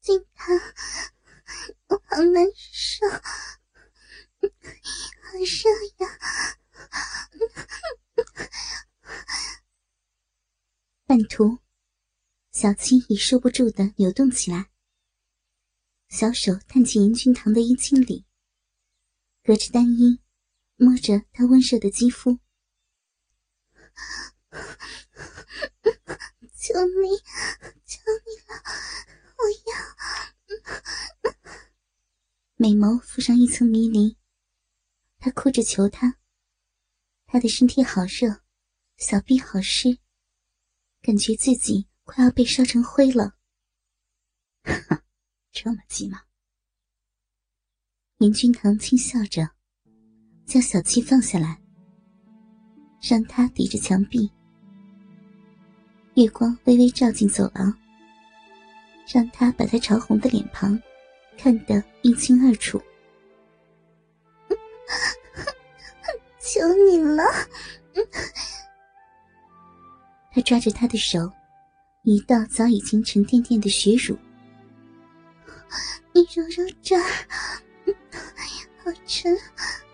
[0.00, 0.56] 金堂，
[1.88, 3.20] 我好难受，好
[5.38, 5.70] 热
[6.04, 6.18] 呀！
[11.06, 11.58] 半途，
[12.52, 14.70] 小七已受不住的扭动起来，
[16.08, 18.26] 小手探进严君堂的衣襟里，
[19.42, 20.20] 隔着单衣
[20.76, 22.38] 摸着他温热的肌肤。
[26.70, 27.18] 求你，
[27.84, 28.54] 求你了，
[29.38, 29.74] 我要！
[32.54, 34.16] 美眸附上一层迷离，
[35.18, 36.18] 他哭着求他。
[37.26, 38.42] 他的身体好热，
[38.98, 39.98] 小臂好湿，
[41.02, 43.36] 感觉自己快要被烧成灰了。
[45.50, 46.22] 这么急吗？
[48.18, 49.50] 严君堂轻笑着，
[50.46, 51.60] 将小七放下来，
[53.02, 54.32] 让他抵着墙壁。
[56.20, 57.74] 月光微微照进走廊，
[59.10, 60.78] 让他把他潮红的脸庞
[61.38, 62.78] 看得一清二楚。
[66.38, 67.24] 求你了！
[70.30, 71.32] 他抓着他的手，
[72.02, 74.14] 一道早已经沉甸甸的血乳。
[76.12, 77.02] 你揉揉这儿，
[78.84, 79.34] 好沉，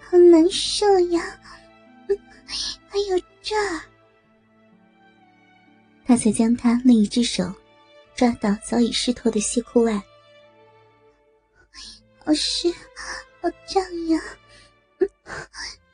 [0.00, 1.38] 好难受呀！
[2.88, 3.80] 还有这儿。
[6.06, 7.52] 他才将他另一只手
[8.14, 10.00] 抓到早已湿透的西裤外，
[12.24, 12.72] 好湿，
[13.40, 14.20] 好胀呀！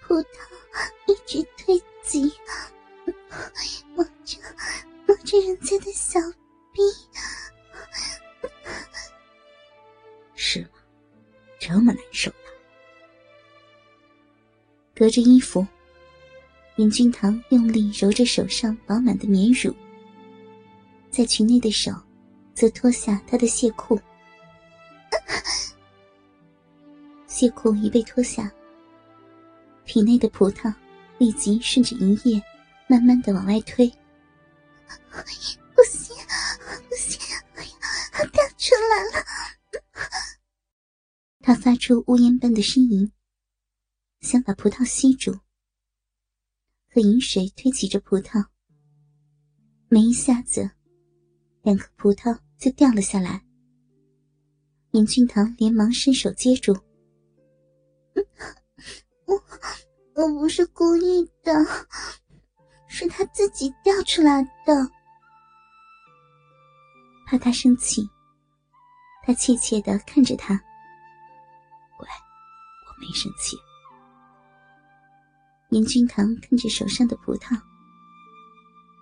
[0.00, 0.24] 葡萄
[1.06, 2.32] 一直推挤，
[3.94, 4.38] 摸着
[5.06, 6.18] 摸着人家的小
[6.72, 6.80] 臂，
[10.34, 10.68] 是吗？
[11.58, 12.36] 这么难受的？
[14.96, 15.66] 隔着衣服，
[16.76, 19.76] 严君堂用力揉着手上饱满的绵乳。
[21.18, 21.90] 在裙内的手，
[22.54, 24.00] 则脱下他的亵裤。
[27.26, 28.48] 亵裤一被脱下，
[29.84, 30.72] 体内的葡萄
[31.18, 32.40] 立即顺着银液，
[32.88, 33.88] 慢慢的往外推。
[35.74, 36.16] 不行，
[36.88, 37.20] 不行！
[37.56, 39.26] 哎呀，掉出来了！
[41.40, 43.10] 他发出呜咽般的呻吟，
[44.20, 45.36] 想把葡萄吸住。
[46.88, 48.46] 可饮水推起着葡萄，
[49.88, 50.77] 没一下子。
[51.68, 53.42] 两颗葡萄就掉了下来，
[54.92, 56.74] 严俊堂连忙伸手接住。
[59.26, 59.34] 我
[60.14, 61.52] 我不是故意的，
[62.86, 64.90] 是他自己掉出来的。
[67.26, 68.08] 怕他生气，
[69.26, 70.58] 他怯怯的看着他。
[71.98, 73.58] 乖，我没生气。
[75.68, 77.60] 严俊堂看着手上的葡萄，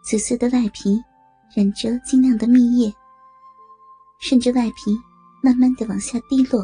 [0.02, 1.00] 紫色的外皮。
[1.54, 2.92] 染着晶亮的蜜液，
[4.20, 4.96] 顺着外皮
[5.42, 6.60] 慢慢的往下滴落。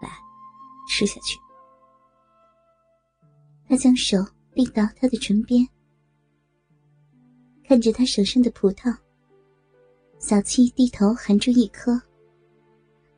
[0.00, 0.08] 来，
[0.88, 1.38] 吃下去。
[3.68, 4.16] 他将手
[4.54, 5.66] 递到他的唇边，
[7.64, 8.96] 看着他手上的葡萄，
[10.18, 12.00] 小七低头含住一颗，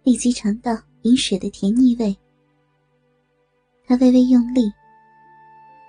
[0.02, 2.14] 立即尝到饮水的甜腻味。
[3.86, 4.70] 他微微用力，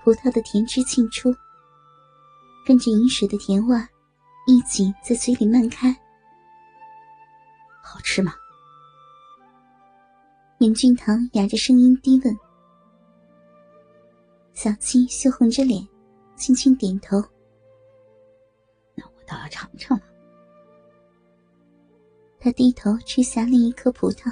[0.04, 1.34] 葡萄的甜汁沁出，
[2.66, 3.76] 跟着饮水的甜味。
[4.52, 5.90] 一起在嘴里漫开，
[7.82, 8.34] 好吃吗？
[10.60, 12.38] 严俊堂哑着声音低问。
[14.54, 15.88] 小七羞红着脸，
[16.36, 17.18] 轻轻点头。
[18.94, 20.04] 那我倒要尝尝了。
[22.38, 24.30] 他低头吃下另一颗葡萄，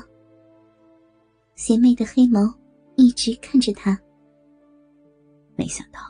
[1.55, 2.53] 邪魅的黑眸
[2.97, 3.97] 一直看着他。
[5.55, 6.01] 没想到，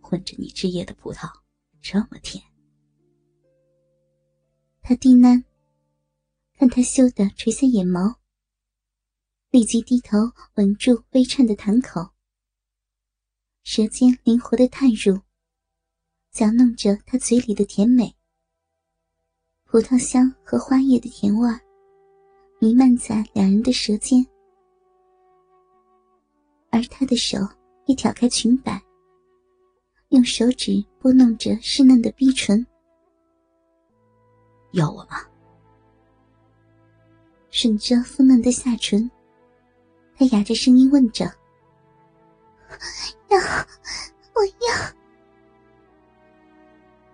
[0.00, 1.28] 混着你汁液的葡萄
[1.82, 2.42] 这么甜。
[4.86, 5.42] 他低喃，
[6.58, 8.16] 看他羞得垂下眼眸，
[9.50, 10.18] 立即低头
[10.56, 12.10] 吻住微颤的潭口，
[13.62, 15.18] 舌尖灵活的探入，
[16.32, 18.14] 搅弄着他嘴里的甜美。
[19.64, 21.50] 葡萄香和花叶的甜味
[22.58, 24.22] 弥漫在两人的舌尖，
[26.68, 27.38] 而他的手
[27.86, 28.84] 也挑开裙摆，
[30.10, 32.66] 用手指拨弄着湿嫩的逼唇。
[34.74, 35.20] 要我吗？
[37.50, 39.08] 吮着丰嫩的下唇，
[40.16, 41.26] 他哑着声音问着
[43.30, 43.38] ：“要，
[44.34, 44.92] 我要。”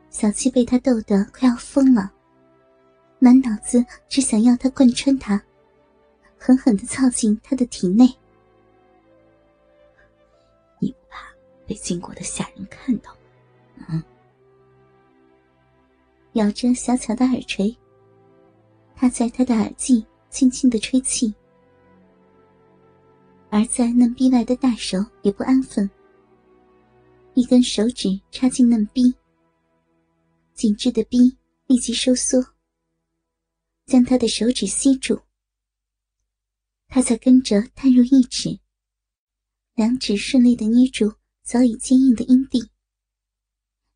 [0.08, 2.10] 小七被他逗得快要疯了，
[3.18, 5.42] 满脑子只想要他贯穿他，
[6.38, 8.06] 狠狠的操进他的体内。
[10.78, 11.26] 你不怕
[11.66, 13.14] 被经过的下人看到
[16.34, 17.76] 咬着小巧的耳垂，
[18.94, 21.34] 他在他的耳际轻轻的吹气，
[23.50, 25.90] 而在嫩逼外的大手也不安分，
[27.34, 29.12] 一根手指插进嫩逼，
[30.54, 31.36] 紧致的逼
[31.66, 32.40] 立即收缩，
[33.86, 35.20] 将他的手指吸住。
[36.86, 38.56] 他才跟着探入一指，
[39.74, 41.12] 两指顺利的捏住
[41.42, 42.60] 早已坚硬的阴蒂，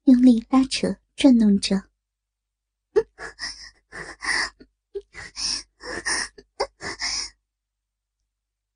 [0.05, 1.81] 用力拉扯转弄着。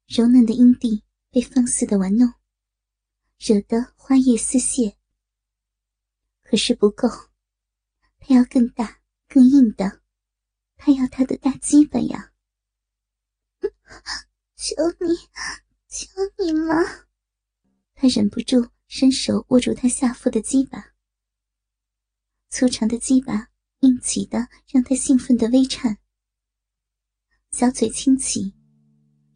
[0.06, 2.34] 柔嫩的阴蒂被放肆的玩弄，
[3.38, 4.98] 惹得花叶撕泄。
[6.42, 7.08] 可是不够，
[8.18, 10.02] 他要更大、更硬的，
[10.76, 12.32] 他要他的大鸡巴呀！
[14.56, 15.16] 求你，
[15.88, 16.08] 求
[16.38, 17.08] 你了！
[17.94, 20.94] 他忍不住伸手握住他下腹的鸡巴，
[22.48, 25.98] 粗长的鸡巴硬起的让他兴奋的微颤，
[27.50, 28.54] 小嘴轻启。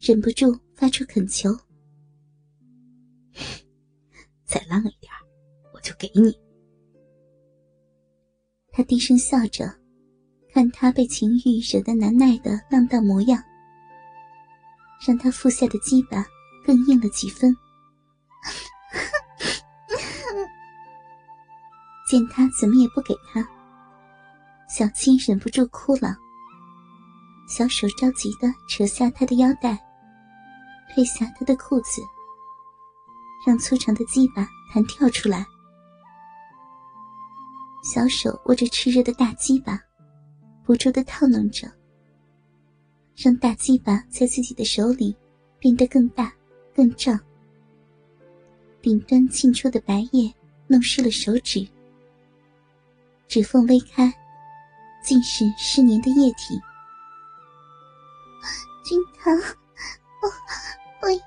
[0.01, 1.49] 忍不住发出恳求
[4.45, 5.13] ：“再浪一点，
[5.73, 6.37] 我就给你。”
[8.73, 9.73] 他低声笑着，
[10.53, 13.41] 看他被情欲惹得难耐的浪荡模样，
[15.07, 16.27] 让他腹下的鸡巴
[16.67, 17.55] 更硬了几分。
[22.09, 23.41] 见他怎么也不给他，
[24.75, 26.17] 小青忍不住哭了，
[27.47, 29.79] 小手着急的扯下他的腰带。
[30.95, 32.01] 褪下他的裤子，
[33.47, 35.45] 让粗长的鸡巴弹跳出来。
[37.85, 39.79] 小手握着炽热的大鸡巴，
[40.65, 41.71] 不住的套弄着，
[43.15, 45.15] 让大鸡巴在自己的手里
[45.59, 46.33] 变得更大、
[46.75, 47.21] 更胀。
[48.81, 50.33] 顶端沁出的白液
[50.67, 51.69] 弄湿了手指，
[53.29, 54.11] 指缝微开，
[55.03, 56.61] 尽是湿黏的液体。
[58.85, 60.29] 君堂，我。
[61.03, 61.19] 我要。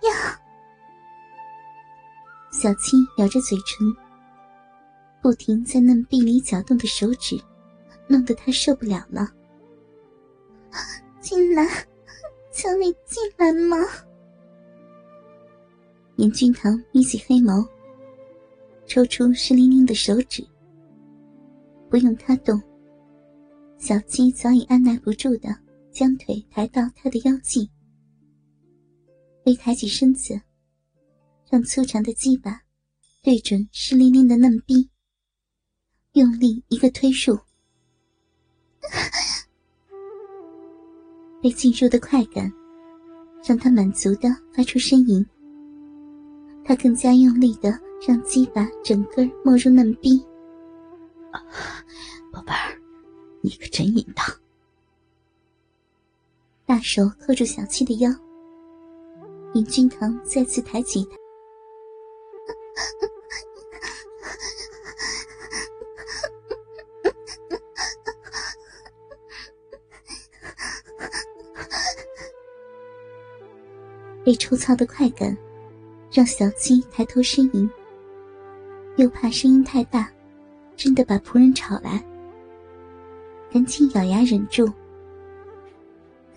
[2.50, 3.94] 小青咬着嘴唇，
[5.22, 7.38] 不停在嫩壁里搅动的手指，
[8.08, 9.30] 弄得他受不了了。
[11.20, 11.68] 进来，
[12.54, 13.78] 求你进来嘛！
[16.16, 17.68] 严君堂眯起黑眸，
[18.88, 20.48] 抽出湿淋淋的手指。
[21.90, 22.62] 不用他动，
[23.86, 25.56] 小鸡早已按耐不住的
[25.92, 27.70] 将腿抬到他的腰际。
[29.46, 30.42] 微抬起身子，
[31.52, 32.60] 让粗长的鸡巴
[33.22, 34.90] 对准湿淋淋的嫩逼，
[36.14, 37.38] 用力一个推入。
[41.40, 42.52] 被进入的快感，
[43.48, 45.24] 让他满足的发出呻吟。
[46.66, 50.20] 他更加用力的让鸡巴整个没入嫩逼。
[52.34, 52.75] 宝贝儿，
[53.46, 54.26] 你可真淫荡！
[56.66, 58.10] 大手扣住小七的腰。
[59.54, 61.16] 尹君堂再次抬起他，
[74.24, 75.38] 被抽操的快感
[76.12, 77.70] 让小七抬头呻吟，
[78.96, 80.12] 又怕声音太大，
[80.76, 82.04] 真的把仆人吵来，
[83.56, 84.70] 赶紧咬牙忍住，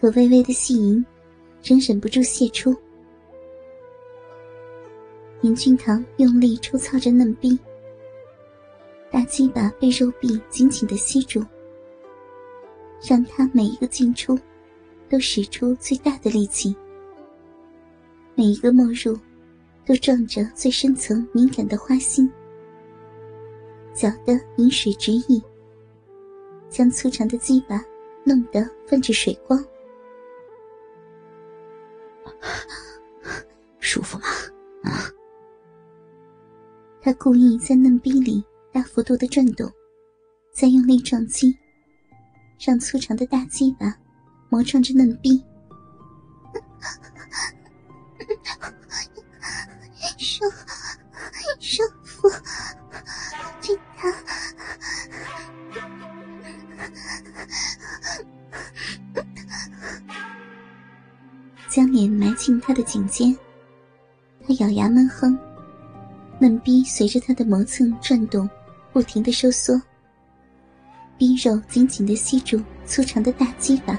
[0.00, 1.04] 可微微的细吟
[1.64, 2.72] 仍忍不住泄出。
[5.40, 7.58] 林君堂用力抽操着嫩逼，
[9.10, 11.44] 大鸡巴被肉壁紧紧的吸住，
[13.02, 14.38] 让他每一个进出
[15.08, 16.72] 都使出最大的力气，
[18.36, 19.18] 每一个没入
[19.84, 22.30] 都撞着最深层敏感的花心，
[23.92, 25.42] 搅得饮水直溢，
[26.68, 27.82] 将粗长的鸡巴
[28.24, 29.62] 弄得泛着水光，
[33.78, 34.26] 舒服吗？
[34.84, 35.10] 啊！
[37.00, 39.70] 他故意在嫩逼里大幅度的转动，
[40.52, 41.56] 再用力撞击，
[42.60, 43.96] 让粗长的大鸡巴
[44.50, 45.42] 磨撞着嫩逼。
[50.18, 50.44] 舒
[51.58, 52.28] 舒服，
[61.68, 63.36] 将脸埋进他的颈间，
[64.46, 65.38] 他咬牙闷哼。
[66.40, 68.48] 嫩逼随着他的磨蹭转动，
[68.92, 69.80] 不停的收缩，
[71.16, 73.98] 逼肉紧紧的吸住粗长的大鸡巴。